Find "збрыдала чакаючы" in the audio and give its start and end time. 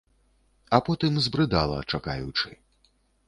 1.27-2.49